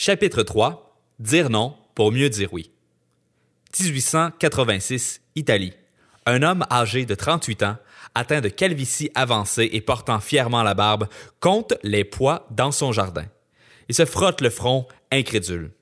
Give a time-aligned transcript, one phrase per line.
[0.00, 2.70] Chapitre 3 Dire non pour mieux dire oui.
[3.80, 5.72] 1886, Italie.
[6.24, 7.76] Un homme âgé de 38 ans,
[8.14, 11.08] atteint de calvitie avancée et portant fièrement la barbe,
[11.40, 13.24] compte les pois dans son jardin.
[13.88, 15.72] Il se frotte le front, incrédule.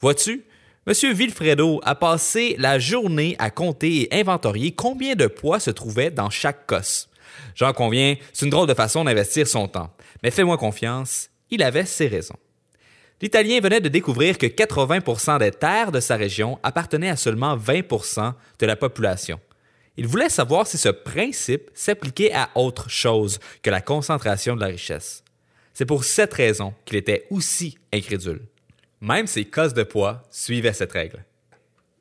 [0.00, 0.44] Vois-tu,
[0.86, 1.12] M.
[1.12, 6.30] Vilfredo a passé la journée à compter et inventorier combien de pois se trouvaient dans
[6.30, 7.08] chaque cosse.
[7.56, 9.92] J'en conviens, c'est une drôle de façon d'investir son temps.
[10.22, 12.38] Mais fais-moi confiance, il avait ses raisons.
[13.24, 18.34] L'Italien venait de découvrir que 80% des terres de sa région appartenaient à seulement 20%
[18.58, 19.40] de la population.
[19.96, 24.66] Il voulait savoir si ce principe s'appliquait à autre chose que la concentration de la
[24.66, 25.24] richesse.
[25.72, 28.42] C'est pour cette raison qu'il était aussi incrédule.
[29.00, 31.24] Même ses cosses de poids suivaient cette règle.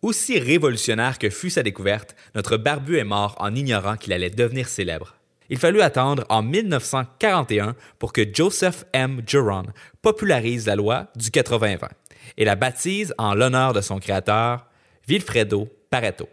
[0.00, 4.70] Aussi révolutionnaire que fut sa découverte, notre barbu est mort en ignorant qu'il allait devenir
[4.70, 5.19] célèbre.
[5.50, 9.20] Il fallut attendre en 1941 pour que Joseph M.
[9.26, 9.64] Juron
[10.00, 11.88] popularise la loi du 80-20
[12.38, 14.66] et la baptise en l'honneur de son créateur,
[15.08, 16.28] Vilfredo Pareto.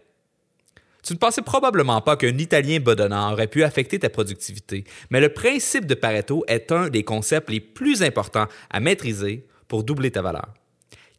[1.04, 5.30] Tu ne pensais probablement pas qu'un Italien bedonnant aurait pu affecter ta productivité, mais le
[5.30, 10.22] principe de Pareto est un des concepts les plus importants à maîtriser pour doubler ta
[10.22, 10.54] valeur.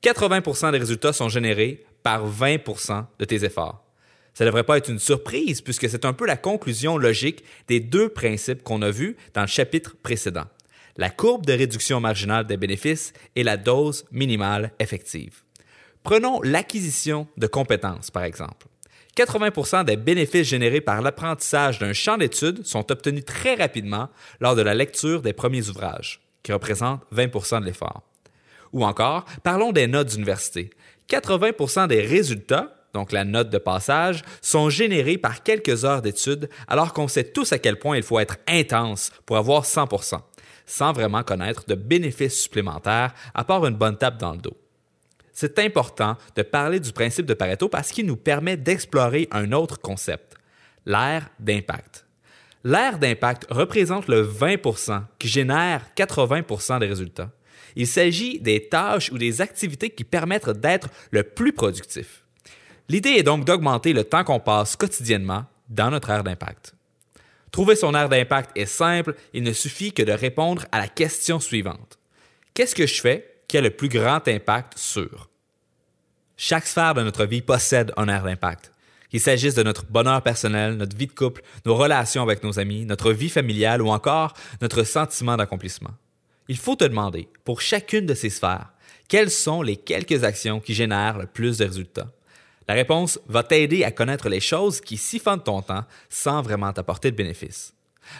[0.05, 3.88] 80% des résultats sont générés par 20% de tes efforts.
[4.39, 7.81] Ça ne devrait pas être une surprise puisque c'est un peu la conclusion logique des
[7.81, 10.45] deux principes qu'on a vus dans le chapitre précédent.
[10.97, 15.43] La courbe de réduction marginale des bénéfices et la dose minimale effective.
[16.05, 18.69] Prenons l'acquisition de compétences, par exemple.
[19.17, 24.63] 80% des bénéfices générés par l'apprentissage d'un champ d'études sont obtenus très rapidement lors de
[24.63, 28.03] la lecture des premiers ouvrages, qui représentent 20% de l'effort.
[28.73, 30.71] Ou encore, parlons des notes d'université.
[31.09, 36.93] 80% des résultats donc la note de passage, sont générées par quelques heures d'études, alors
[36.93, 40.21] qu'on sait tous à quel point il faut être intense pour avoir 100%
[40.67, 44.57] sans vraiment connaître de bénéfices supplémentaires à part une bonne tape dans le dos.
[45.33, 49.81] C'est important de parler du principe de Pareto parce qu'il nous permet d'explorer un autre
[49.81, 50.35] concept,
[50.85, 52.05] l'ère d'impact.
[52.65, 57.31] L'ère d'impact représente le 20% qui génère 80% des résultats.
[57.77, 62.25] Il s'agit des tâches ou des activités qui permettent d'être le plus productif.
[62.89, 66.75] L'idée est donc d'augmenter le temps qu'on passe quotidiennement dans notre aire d'impact.
[67.51, 71.39] Trouver son aire d'impact est simple, il ne suffit que de répondre à la question
[71.39, 71.99] suivante.
[72.55, 75.29] Qu'est-ce que je fais qui a le plus grand impact sur?
[76.37, 78.73] Chaque sphère de notre vie possède un aire d'impact.
[79.11, 82.85] Qu'il s'agisse de notre bonheur personnel, notre vie de couple, nos relations avec nos amis,
[82.85, 85.95] notre vie familiale ou encore notre sentiment d'accomplissement.
[86.49, 88.73] Il faut te demander, pour chacune de ces sphères,
[89.09, 92.13] quelles sont les quelques actions qui génèrent le plus de résultats?
[92.69, 97.11] La réponse va t'aider à connaître les choses qui siphonnent ton temps sans vraiment t'apporter
[97.11, 97.73] de bénéfices.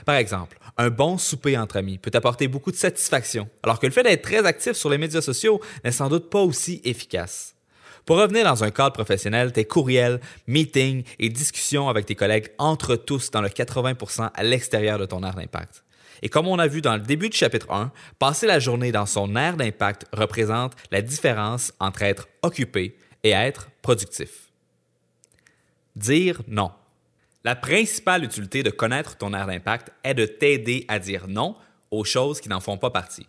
[0.07, 3.93] Par exemple, un bon souper entre amis peut t'apporter beaucoup de satisfaction, alors que le
[3.93, 7.55] fait d'être très actif sur les médias sociaux n'est sans doute pas aussi efficace.
[8.07, 12.97] Pour revenir dans un cadre professionnel, tes courriels, meetings et discussions avec tes collègues entrent
[12.97, 15.85] tous dans le 80% à l'extérieur de ton aire d'impact.
[16.23, 19.05] Et comme on a vu dans le début du chapitre 1, passer la journée dans
[19.05, 24.51] son aire d'impact représente la différence entre être occupé et être productif.
[25.97, 26.71] Dire non.
[27.45, 31.57] La principale utilité de connaître ton aire d'impact est de t'aider à dire non
[31.91, 33.27] aux choses qui n'en font pas partie.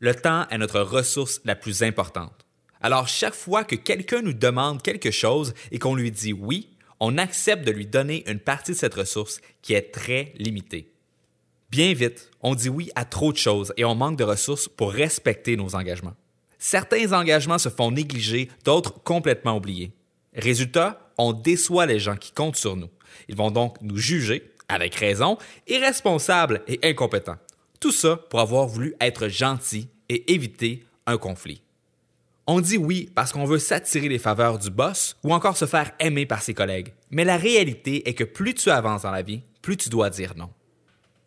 [0.00, 2.46] Le temps est notre ressource la plus importante.
[2.80, 6.68] Alors chaque fois que quelqu'un nous demande quelque chose et qu'on lui dit oui,
[7.00, 10.92] on accepte de lui donner une partie de cette ressource qui est très limitée.
[11.70, 14.92] Bien vite, on dit oui à trop de choses et on manque de ressources pour
[14.92, 16.14] respecter nos engagements.
[16.58, 19.92] Certains engagements se font négliger, d'autres complètement oubliés.
[20.34, 22.90] Résultat, on déçoit les gens qui comptent sur nous.
[23.28, 27.38] Ils vont donc nous juger, avec raison, irresponsables et incompétents.
[27.80, 31.62] Tout ça pour avoir voulu être gentil et éviter un conflit.
[32.46, 35.92] On dit oui parce qu'on veut s'attirer les faveurs du boss ou encore se faire
[36.00, 36.92] aimer par ses collègues.
[37.10, 40.34] Mais la réalité est que plus tu avances dans la vie, plus tu dois dire
[40.36, 40.48] non.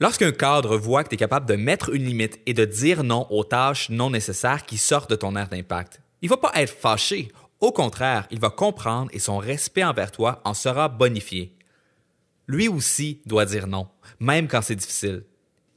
[0.01, 3.27] Lorsqu'un cadre voit que tu es capable de mettre une limite et de dire non
[3.29, 6.73] aux tâches non nécessaires qui sortent de ton aire d'impact, il ne va pas être
[6.73, 7.31] fâché.
[7.59, 11.55] Au contraire, il va comprendre et son respect envers toi en sera bonifié.
[12.47, 13.89] Lui aussi doit dire non,
[14.19, 15.23] même quand c'est difficile.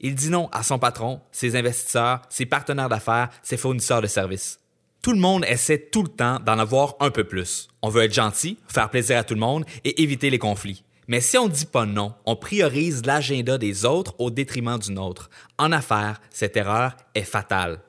[0.01, 4.59] Il dit non à son patron, ses investisseurs, ses partenaires d'affaires, ses fournisseurs de services.
[5.03, 7.69] Tout le monde essaie tout le temps d'en avoir un peu plus.
[7.83, 10.83] On veut être gentil, faire plaisir à tout le monde et éviter les conflits.
[11.09, 14.93] Mais si on ne dit pas non, on priorise l'agenda des autres au détriment du
[14.93, 15.31] nôtre.
[15.59, 17.81] En affaires, cette erreur est fatale.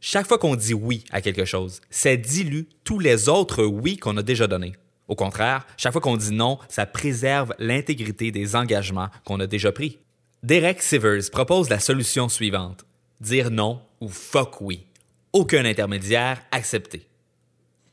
[0.00, 4.16] Chaque fois qu'on dit oui à quelque chose, ça dilue tous les autres oui qu'on
[4.16, 4.74] a déjà donnés.
[5.08, 9.72] Au contraire, chaque fois qu'on dit non, ça préserve l'intégrité des engagements qu'on a déjà
[9.72, 9.98] pris.
[10.42, 12.84] Derek Sivers propose la solution suivante.
[13.20, 14.86] Dire non ou fuck oui.
[15.32, 17.08] aucun intermédiaire, accepté.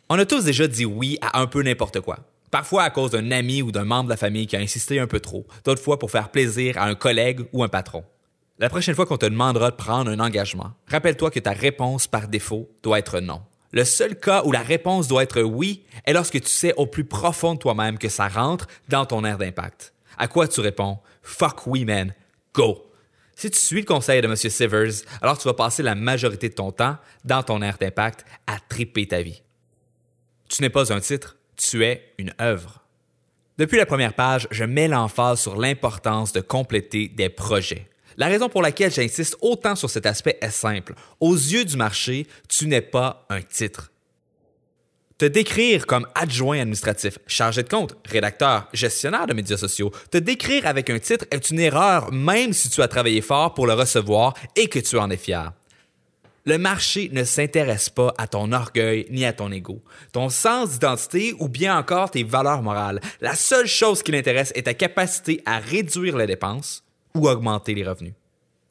[0.10, 2.20] On a tous déjà dit oui à un peu n'importe quoi.
[2.52, 5.08] Parfois à cause d'un ami ou d'un membre de la famille qui a insisté un
[5.08, 8.04] peu trop, d'autres fois pour faire plaisir à un collègue ou un patron.
[8.60, 12.28] La prochaine fois qu'on te demandera de prendre un engagement, rappelle-toi que ta réponse par
[12.30, 13.42] défaut doit être non.
[13.74, 17.04] Le seul cas où la réponse doit être oui est lorsque tu sais au plus
[17.04, 19.94] profond de toi-même que ça rentre dans ton air d'impact.
[20.18, 22.14] À quoi tu réponds Fuck oui, man,
[22.54, 22.86] go.
[23.36, 24.36] Si tu suis le conseil de M.
[24.38, 26.96] Sivers, alors tu vas passer la majorité de ton temps
[27.26, 29.42] dans ton air d'impact à triper ta vie.
[30.48, 32.81] Tu n'es pas un titre, tu es une œuvre.
[33.57, 37.88] Depuis la première page, je mets l'emphase sur l'importance de compléter des projets.
[38.18, 40.94] La raison pour laquelle j'insiste autant sur cet aspect est simple.
[41.19, 43.92] Aux yeux du marché, tu n'es pas un titre.
[45.18, 50.68] Te décrire comme adjoint administratif, chargé de compte, rédacteur, gestionnaire de médias sociaux, te décrire
[50.68, 54.34] avec un titre est une erreur même si tu as travaillé fort pour le recevoir
[54.58, 55.54] et que tu en es fier.
[56.48, 59.82] Le marché ne s'intéresse pas à ton orgueil ni à ton ego,
[60.12, 63.02] ton sens d'identité ou bien encore tes valeurs morales.
[63.20, 66.84] La seule chose qui l'intéresse est ta capacité à réduire les dépenses
[67.16, 68.14] ou augmenter les revenus.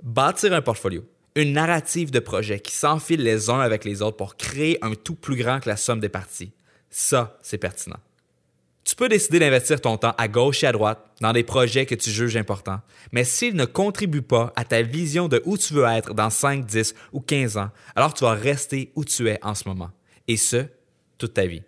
[0.05, 1.05] Bâtir un portfolio,
[1.35, 5.17] une narrative de projets qui s'enfilent les uns avec les autres pour créer un tout
[5.17, 6.53] plus grand que la somme des parties.
[6.91, 7.99] Ça, c'est pertinent.
[8.85, 11.95] Tu peux décider d'investir ton temps à gauche et à droite dans des projets que
[11.95, 12.81] tu juges importants,
[13.13, 16.67] mais s'ils ne contribuent pas à ta vision de où tu veux être dans 5,
[16.67, 19.91] 10 ou 15 ans, alors tu vas rester où tu es en ce moment,
[20.29, 20.67] et ce,
[21.17, 21.63] toute ta vie.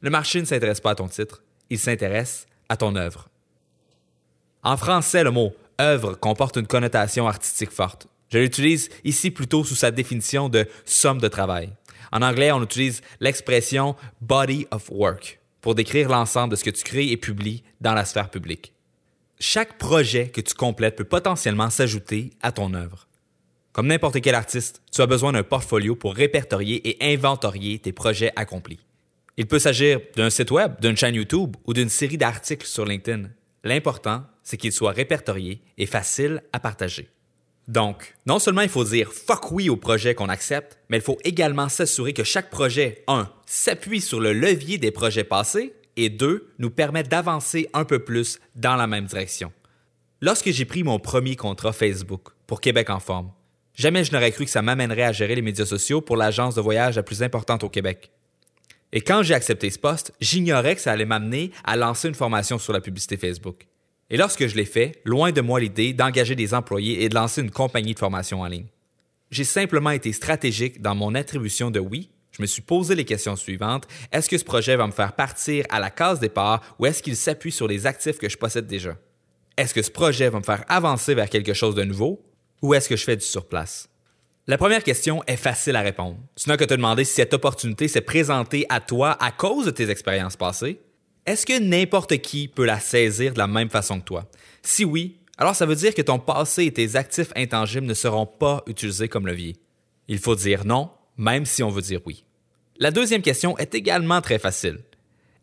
[0.00, 3.28] Le marché ne s'intéresse pas à ton titre, il s'intéresse à ton œuvre.
[4.62, 8.06] En français, le mot œuvre comporte une connotation artistique forte.
[8.30, 11.70] Je l'utilise ici plutôt sous sa définition de somme de travail.
[12.12, 16.84] En anglais, on utilise l'expression body of work pour décrire l'ensemble de ce que tu
[16.84, 18.74] crées et publies dans la sphère publique.
[19.40, 23.08] Chaque projet que tu complètes peut potentiellement s'ajouter à ton œuvre.
[23.72, 28.32] Comme n'importe quel artiste, tu as besoin d'un portfolio pour répertorier et inventorier tes projets
[28.36, 28.80] accomplis.
[29.38, 33.30] Il peut s'agir d'un site web, d'une chaîne YouTube ou d'une série d'articles sur LinkedIn.
[33.64, 37.08] L'important, c'est qu'il soit répertorié et facile à partager.
[37.68, 41.18] Donc, non seulement il faut dire fuck oui au projet qu'on accepte, mais il faut
[41.24, 46.52] également s'assurer que chaque projet, un, s'appuie sur le levier des projets passés et deux,
[46.58, 49.52] nous permet d'avancer un peu plus dans la même direction.
[50.20, 53.30] Lorsque j'ai pris mon premier contrat Facebook pour Québec en forme,
[53.74, 56.60] jamais je n'aurais cru que ça m'amènerait à gérer les médias sociaux pour l'agence de
[56.60, 58.10] voyage la plus importante au Québec.
[58.92, 62.58] Et quand j'ai accepté ce poste, j'ignorais que ça allait m'amener à lancer une formation
[62.58, 63.66] sur la publicité Facebook.
[64.12, 67.40] Et lorsque je l'ai fait, loin de moi l'idée d'engager des employés et de lancer
[67.40, 68.66] une compagnie de formation en ligne.
[69.30, 72.10] J'ai simplement été stratégique dans mon attribution de oui.
[72.30, 73.88] Je me suis posé les questions suivantes.
[74.12, 77.16] Est-ce que ce projet va me faire partir à la case départ ou est-ce qu'il
[77.16, 78.98] s'appuie sur les actifs que je possède déjà?
[79.56, 82.22] Est-ce que ce projet va me faire avancer vers quelque chose de nouveau
[82.60, 83.88] ou est-ce que je fais du surplace?
[84.46, 86.18] La première question est facile à répondre.
[86.36, 89.70] Tu n'as que te demander si cette opportunité s'est présentée à toi à cause de
[89.70, 90.80] tes expériences passées
[91.24, 94.28] est-ce que n'importe qui peut la saisir de la même façon que toi?
[94.62, 98.26] Si oui, alors ça veut dire que ton passé et tes actifs intangibles ne seront
[98.26, 99.56] pas utilisés comme levier.
[100.08, 102.24] Il faut dire non, même si on veut dire oui.
[102.78, 104.80] La deuxième question est également très facile.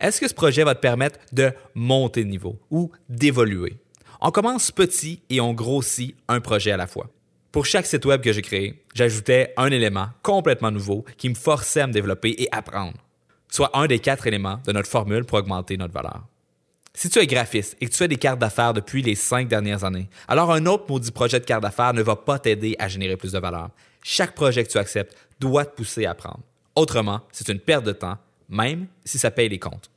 [0.01, 3.77] Est-ce que ce projet va te permettre de monter de niveau ou d'évoluer?
[4.19, 7.09] On commence petit et on grossit un projet à la fois.
[7.53, 11.81] Pour chaque site web que j'ai créé, j'ajoutais un élément complètement nouveau qui me forçait
[11.81, 12.97] à me développer et apprendre
[13.49, 16.23] soit un des quatre éléments de notre formule pour augmenter notre valeur.
[16.94, 19.83] Si tu es graphiste et que tu fais des cartes d'affaires depuis les cinq dernières
[19.83, 23.15] années, alors un autre maudit projet de carte d'affaires ne va pas t'aider à générer
[23.15, 23.69] plus de valeur.
[24.03, 26.41] Chaque projet que tu acceptes doit te pousser à apprendre.
[26.75, 28.18] Autrement, c'est une perte de temps,
[28.49, 29.89] même si ça paye les comptes.